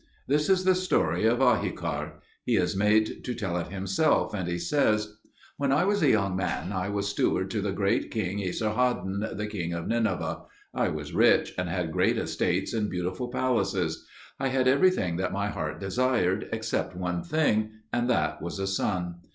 This 0.27 0.49
is 0.49 0.63
the 0.63 0.73
story 0.73 1.27
of 1.27 1.37
Ahikar. 1.43 2.13
He 2.43 2.55
is 2.55 2.75
made 2.75 3.23
to 3.23 3.35
tell 3.35 3.55
it 3.59 3.67
himself, 3.67 4.33
and 4.33 4.47
he 4.47 4.57
says: 4.57 5.17
When 5.57 5.71
I 5.71 5.83
was 5.83 6.01
a 6.01 6.09
young 6.09 6.35
man 6.35 6.71
I 6.73 6.89
was 6.89 7.07
steward 7.07 7.51
to 7.51 7.61
the 7.61 7.71
great 7.71 8.09
king 8.09 8.39
Esarhaddon, 8.39 9.37
the 9.37 9.45
king 9.45 9.73
of 9.73 9.85
Nineveh. 9.87 10.39
I 10.73 10.87
was 10.87 11.13
rich, 11.13 11.53
and 11.55 11.69
had 11.69 11.91
great 11.91 12.17
estates 12.17 12.73
and 12.73 12.89
beautiful 12.89 13.27
palaces; 13.27 14.03
I 14.39 14.47
had 14.47 14.67
everything 14.67 15.17
that 15.17 15.31
my 15.31 15.49
heart 15.49 15.79
desired, 15.79 16.49
except 16.51 16.95
one 16.95 17.21
thing: 17.21 17.69
and 17.93 18.09
that 18.09 18.41
was, 18.41 18.57
a 18.57 18.65
son. 18.65 19.17